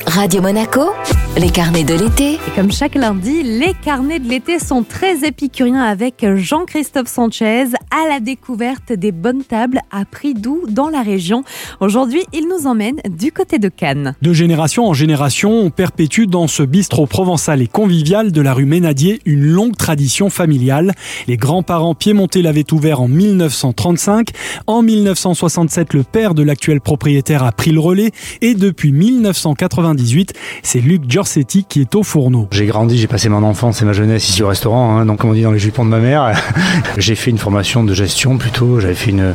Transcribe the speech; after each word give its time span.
Radio 0.00 0.40
Monaco, 0.42 0.94
les 1.38 1.48
carnets 1.48 1.84
de 1.84 1.94
l'été. 1.94 2.34
Et 2.34 2.50
comme 2.54 2.70
chaque 2.70 2.94
lundi, 2.94 3.42
les 3.42 3.72
carnets 3.82 4.18
de 4.18 4.28
l'été 4.28 4.58
sont 4.58 4.82
très 4.82 5.26
épicuriens 5.26 5.82
avec 5.82 6.26
Jean-Christophe 6.34 7.08
Sanchez 7.08 7.64
à 7.90 8.08
la 8.08 8.20
découverte 8.20 8.92
des 8.92 9.12
bonnes 9.12 9.42
tables 9.42 9.80
à 9.90 10.04
prix 10.04 10.34
doux 10.34 10.64
dans 10.68 10.90
la 10.90 11.00
région. 11.00 11.42
Aujourd'hui, 11.80 12.22
il 12.34 12.48
nous 12.48 12.66
emmène 12.66 13.00
du 13.08 13.32
côté 13.32 13.58
de 13.58 13.68
Cannes. 13.68 14.14
De 14.20 14.34
génération 14.34 14.86
en 14.86 14.92
génération, 14.92 15.52
on 15.52 15.70
perpétue 15.70 16.24
dans 16.26 16.48
ce 16.48 16.62
bistrot 16.62 17.06
provençal 17.06 17.62
et 17.62 17.66
convivial 17.66 18.30
de 18.30 18.40
la 18.42 18.52
rue 18.52 18.66
Ménadier 18.66 19.20
une 19.24 19.44
longue 19.44 19.76
tradition 19.76 20.28
familiale. 20.28 20.92
Les 21.28 21.38
grands-parents 21.38 21.94
piémontais 21.94 22.42
l'avaient 22.42 22.70
ouvert 22.72 23.00
en 23.00 23.08
1935. 23.08 24.28
En 24.66 24.82
1967, 24.82 25.94
le 25.94 26.02
père 26.02 26.34
de 26.34 26.42
l'actuel 26.42 26.82
propriétaire 26.82 27.42
a 27.42 27.52
pris 27.52 27.70
le 27.70 27.80
relais 27.80 28.10
et 28.42 28.54
depuis 28.54 28.92
1990, 28.92 30.26
c'est 30.62 30.80
Luc 30.80 31.06
Giorsetti 31.22 31.62
qui 31.62 31.80
est 31.80 31.94
au 31.94 32.02
fourneau. 32.02 32.48
J'ai 32.50 32.66
grandi, 32.66 32.98
j'ai 32.98 33.06
passé 33.06 33.28
mon 33.28 33.44
enfance 33.44 33.80
et 33.80 33.84
ma 33.84 33.92
jeunesse 33.92 34.28
ici 34.28 34.42
au 34.42 34.48
restaurant, 34.48 34.96
hein, 34.96 35.06
donc 35.06 35.18
comme 35.18 35.30
on 35.30 35.34
dit 35.34 35.42
dans 35.42 35.52
les 35.52 35.60
jupons 35.60 35.84
de 35.84 35.90
ma 35.90 36.00
mère. 36.00 36.32
j'ai 36.98 37.14
fait 37.14 37.30
une 37.30 37.38
formation 37.38 37.84
de 37.84 37.94
gestion 37.94 38.38
plutôt, 38.38 38.80
j'avais 38.80 38.96
fait 38.96 39.12
une, 39.12 39.32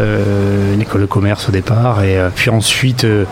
euh, 0.00 0.78
école 0.78 1.00
de 1.00 1.06
commerce 1.06 1.48
au 1.48 1.52
départ, 1.52 2.04
et 2.04 2.18
euh, 2.18 2.28
puis 2.34 2.50
ensuite 2.50 3.04
euh, 3.04 3.24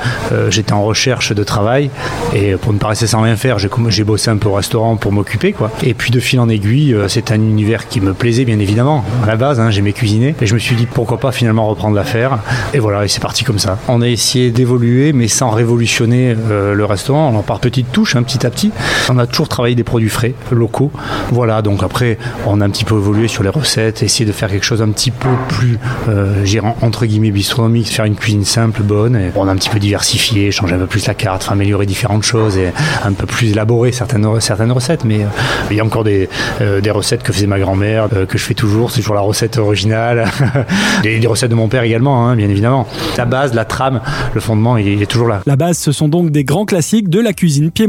j'étais 0.49 0.73
en 0.73 0.85
recherche 0.85 1.35
de 1.35 1.45
travail, 1.45 1.91
et 2.35 2.55
pour 2.55 2.73
ne 2.73 2.79
pas 2.79 2.89
rester 2.89 3.07
sans 3.07 3.21
rien 3.21 3.37
faire, 3.37 3.59
j'ai 3.59 4.05
bossé 4.05 4.31
un 4.31 4.39
peu 4.39 4.49
au 4.49 4.55
restaurant 4.55 4.97
pour 4.97 5.13
m'occuper. 5.13 5.53
quoi. 5.53 5.71
Et 5.83 5.93
puis 5.93 6.11
de 6.11 6.21
fil 6.21 6.41
en 6.41 6.49
aiguille, 6.49 6.97
c'est 7.09 7.31
un 7.31 7.35
univers 7.35 7.89
qui 7.89 8.01
me 8.01 8.15
plaisait 8.15 8.47
bien 8.47 8.59
évidemment, 8.59 9.05
à 9.23 9.27
la 9.27 9.37
base, 9.37 9.61
hein, 9.61 9.71
j'aimais 9.71 9.93
cuisiner, 9.93 10.35
et 10.41 10.47
je 10.47 10.55
me 10.55 10.59
suis 10.59 10.77
dit 10.77 10.87
pourquoi 10.87 11.21
pas 11.21 11.31
finalement 11.31 11.67
reprendre 11.67 11.95
l'affaire, 11.95 12.39
et 12.73 12.79
voilà, 12.79 13.05
et 13.05 13.09
c'est 13.09 13.21
parti 13.21 13.45
comme 13.45 13.59
ça. 13.59 13.79
On 13.87 14.01
a 14.01 14.09
essayé 14.09 14.51
d'évoluer, 14.51 15.13
mais 15.13 15.29
sans 15.29 15.51
révolutionner 15.51 16.35
le 16.35 16.85
restaurant, 16.87 17.35
on 17.37 17.43
par 17.43 17.61
petites 17.61 17.93
touches, 17.99 18.15
un 18.15 18.21
hein, 18.21 18.23
petit 18.23 18.47
à 18.47 18.51
petit. 18.51 18.71
On 19.09 19.19
a 19.19 19.27
toujours 19.27 19.49
travaillé 19.49 19.75
des 19.75 19.83
produits 19.83 20.09
frais, 20.09 20.33
locaux. 20.53 20.93
Voilà, 21.33 21.63
donc 21.63 21.83
après, 21.83 22.17
on 22.47 22.61
a 22.61 22.65
un 22.65 22.71
petit 22.71 22.85
peu 22.85 22.95
évolué 22.95 23.27
sur 23.27 23.43
les 23.43 23.49
recettes, 23.49 24.05
essayer 24.05 24.25
de 24.25 24.31
faire 24.31 24.49
quelque 24.49 24.65
chose 24.65 24.83
un 24.83 24.91
petit 24.91 25.11
peu 25.11 25.29
plus, 25.49 25.81
euh, 26.09 26.45
entre 26.81 27.07
guillemets, 27.07 27.33
bistronomique, 27.33 27.89
faire 27.89 28.05
une 28.05 28.15
cuisine 28.15 28.45
simple, 28.45 28.83
bonne. 28.83 29.19
On 29.35 29.49
a 29.49 29.51
un 29.51 29.57
petit 29.57 29.69
peu 29.69 29.81
diversifié, 29.81 30.53
changer 30.53 30.77
un 30.77 30.79
peu 30.79 30.87
plus 30.87 31.09
la 31.09 31.15
carte, 31.15 31.49
améliorer 31.51 31.87
différentes 31.87 32.23
choses 32.23 32.57
et 32.57 32.71
un 33.05 33.13
peu 33.15 33.27
plus 33.27 33.51
élaborer 33.51 33.91
certaines, 33.91 34.41
certaines 34.41 34.71
recettes. 34.71 35.05
Mais 35.05 35.25
euh, 35.25 35.29
il 35.73 35.77
y 35.77 35.81
a 35.81 35.85
encore 35.85 36.05
des, 36.05 36.29
euh, 36.61 36.81
des 36.81 36.93
recettes 36.93 37.25
que 37.25 37.33
faisait 37.33 37.49
ma 37.49 37.59
grand-mère, 37.59 38.07
euh, 38.15 38.27
que 38.27 38.39
je 38.39 38.45
fais 38.45 38.55
toujours. 38.55 38.93
C'est 38.93 39.01
toujours 39.01 39.17
la 39.17 39.23
recette 39.23 39.59
originale. 39.59 40.27
des, 41.03 41.19
des, 41.19 41.27
recettes 41.27 41.51
de 41.51 41.57
mon 41.57 41.67
père 41.67 41.83
également, 41.83 42.29
hein, 42.29 42.37
bien 42.37 42.49
évidemment. 42.49 42.87
La 43.17 43.25
base, 43.25 43.55
la 43.55 43.65
trame, 43.65 44.01
le 44.35 44.41
fondement, 44.41 44.77
il, 44.77 44.87
il 44.87 45.03
est 45.03 45.07
toujours 45.07 45.27
là. 45.27 45.41
La 45.47 45.57
base, 45.57 45.79
ce 45.79 45.91
sont 45.91 46.07
donc 46.07 46.31
des 46.31 46.45
grands 46.45 46.65
classiques 46.65 47.09
de 47.09 47.19
la 47.19 47.33
cuisine 47.33 47.73
piémontaise 47.73 47.88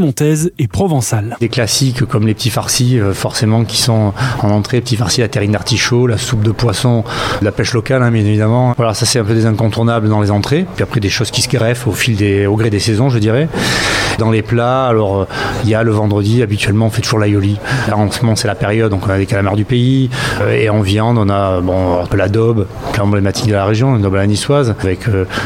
et 0.57 0.67
provençale. 0.67 1.35
Des 1.39 1.49
classiques 1.49 2.05
comme 2.05 2.27
les 2.27 2.33
petits 2.33 2.49
farcis, 2.49 2.99
euh, 2.99 3.13
forcément, 3.13 3.63
qui 3.63 3.77
sont 3.77 4.13
en 4.41 4.49
entrée, 4.49 4.81
petits 4.81 4.95
farcis 4.95 5.21
à 5.21 5.27
terrine 5.27 5.51
d'artichaut, 5.51 6.07
la 6.07 6.17
soupe 6.17 6.41
de 6.41 6.51
poisson, 6.51 7.03
la 7.41 7.51
pêche 7.51 7.73
locale, 7.73 8.03
hein, 8.03 8.11
bien 8.11 8.23
évidemment. 8.23 8.73
Voilà, 8.77 8.93
ça 8.93 9.05
c'est 9.05 9.19
un 9.19 9.23
peu 9.23 9.33
des 9.33 9.45
incontournables 9.45 10.09
dans 10.09 10.21
les 10.21 10.31
entrées. 10.31 10.65
Puis 10.75 10.83
après 10.83 10.99
des 10.99 11.09
choses 11.09 11.31
qui 11.31 11.41
se 11.41 11.49
greffent 11.49 11.87
au 11.87 11.91
fil 11.91 12.15
des, 12.15 12.45
au 12.45 12.55
gré 12.55 12.69
des 12.69 12.79
saisons, 12.79 13.09
je 13.09 13.19
dirais. 13.19 13.47
Dans 14.19 14.31
les 14.31 14.41
plats, 14.41 14.85
alors 14.85 15.21
euh, 15.21 15.27
il 15.63 15.69
y 15.69 15.75
a 15.75 15.81
le 15.81 15.91
vendredi, 15.91 16.43
habituellement 16.43 16.87
on 16.87 16.89
fait 16.89 17.01
toujours 17.01 17.19
l'aioli. 17.19 17.57
En 17.91 18.09
c'est 18.35 18.47
la 18.47 18.55
période, 18.55 18.91
donc 18.91 19.07
on 19.07 19.09
a 19.09 19.17
des 19.17 19.25
calamars 19.25 19.55
du 19.55 19.63
pays. 19.63 20.09
Euh, 20.41 20.51
et 20.51 20.69
en 20.69 20.81
viande, 20.81 21.17
on 21.17 21.29
a 21.29 21.61
bon, 21.61 22.03
la 22.13 22.27
daube, 22.27 22.67
plat 22.91 23.03
emblématique 23.03 23.47
de 23.47 23.53
la 23.53 23.65
région, 23.65 23.95
une 23.95 24.01
daube 24.01 24.15
à 24.15 24.17
la 24.17 24.27
niçoise, 24.27 24.75
avec 24.81 25.05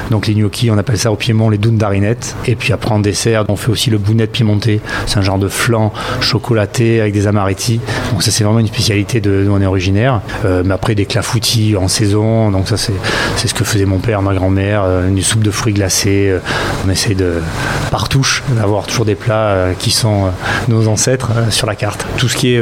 donc 0.09 0.25
les 0.27 0.33
gnocchis, 0.33 0.71
on 0.71 0.77
appelle 0.77 0.97
ça 0.97 1.11
au 1.11 1.15
Piémont 1.15 1.49
les 1.49 1.59
d'arinettes. 1.77 2.35
Et 2.47 2.55
puis 2.55 2.73
après 2.73 2.91
en 2.91 2.99
dessert, 2.99 3.45
on 3.47 3.55
fait 3.55 3.69
aussi 3.69 3.91
le 3.91 3.99
bounet 3.99 4.27
piémontais. 4.27 4.81
C'est 5.05 5.19
un 5.19 5.21
genre 5.21 5.37
de 5.37 5.47
flan 5.47 5.93
chocolaté 6.19 6.99
avec 6.99 7.13
des 7.13 7.27
amaretti. 7.27 7.79
Donc 8.13 8.21
ça 8.21 8.29
c'est 8.29 8.43
vraiment 8.43 8.59
une 8.59 8.67
spécialité 8.67 9.21
de, 9.21 9.43
d'où 9.43 9.51
on 9.51 9.59
est 9.59 9.65
originaire. 9.65 10.21
Euh, 10.45 10.61
mais 10.63 10.75
après 10.75 10.93
des 10.93 11.07
clafoutis 11.07 11.75
en 11.75 11.87
saison. 11.87 12.51
Donc 12.51 12.67
ça 12.67 12.77
c'est, 12.77 12.93
ce 13.35 13.55
que 13.55 13.63
faisait 13.63 13.85
mon 13.85 13.97
père, 13.97 14.21
ma 14.21 14.35
grand-mère. 14.35 14.83
Euh, 14.85 15.07
une 15.07 15.19
soupe 15.23 15.41
de 15.41 15.49
fruits 15.49 15.73
glacés. 15.73 16.29
Euh, 16.29 16.39
on 16.85 16.91
essaie 16.91 17.15
de 17.15 17.41
par 17.89 18.09
touche 18.09 18.43
d'avoir 18.55 18.85
toujours 18.85 19.05
des 19.05 19.15
plats 19.15 19.69
qui 19.79 19.89
sont 19.89 20.29
nos 20.67 20.87
ancêtres 20.87 21.31
sur 21.49 21.65
la 21.65 21.75
carte. 21.75 22.05
Tout 22.17 22.29
ce 22.29 22.35
qui 22.35 22.53
est 22.53 22.61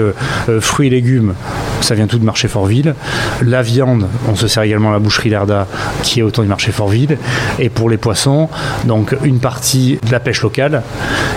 fruits 0.60 0.88
et 0.88 0.90
légumes, 0.90 1.34
ça 1.82 1.96
vient 1.96 2.08
tout 2.08 2.20
de 2.20 2.26
marché 2.26 2.48
Fortville. 2.48 2.96
La 3.42 3.62
viande, 3.62 4.08
on 4.30 4.36
se 4.36 4.48
sert 4.48 4.64
également 4.64 4.90
à 4.90 4.94
la 4.94 5.00
boucherie 5.00 5.30
Lerda 5.30 5.68
qui 6.04 6.20
est 6.20 6.24
autour 6.24 6.44
du 6.44 6.50
marché 6.50 6.72
Fortville. 6.72 7.18
Et 7.60 7.70
pour 7.70 7.90
les 7.90 7.98
poissons, 7.98 8.50
donc 8.86 9.16
une 9.24 9.40
partie 9.40 10.00
de 10.06 10.12
la 10.12 10.20
pêche 10.20 10.42
locale 10.42 10.84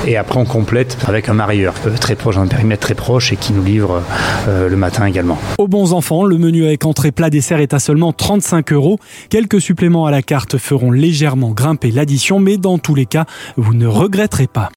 et 0.06 0.16
après 0.16 0.38
on 0.38 0.44
complète 0.44 0.98
avec 1.06 1.28
un 1.28 1.34
marieur 1.34 1.74
euh, 1.86 1.96
très 1.96 2.14
proche, 2.14 2.36
un 2.36 2.46
périmètre 2.46 2.82
très 2.82 2.94
proche 2.94 3.32
et 3.32 3.36
qui 3.36 3.52
nous 3.52 3.62
livre 3.62 4.02
euh, 4.48 4.68
le 4.68 4.76
matin 4.76 5.06
également. 5.06 5.38
Aux 5.58 5.68
bons 5.68 5.92
enfants, 5.92 6.24
le 6.24 6.38
menu 6.38 6.64
avec 6.64 6.84
entrée 6.84 7.12
plat 7.12 7.30
dessert 7.30 7.60
est 7.60 7.74
à 7.74 7.78
seulement 7.78 8.12
35 8.12 8.72
euros. 8.72 8.98
Quelques 9.30 9.60
suppléments 9.60 10.06
à 10.06 10.10
la 10.10 10.22
carte 10.22 10.58
feront 10.58 10.90
légèrement 10.90 11.50
grimper 11.50 11.90
l'addition, 11.90 12.38
mais 12.38 12.56
dans 12.56 12.78
tous 12.78 12.94
les 12.94 13.06
cas, 13.06 13.24
vous 13.56 13.74
ne 13.74 13.86
regretterez 13.86 14.46
pas. 14.46 14.70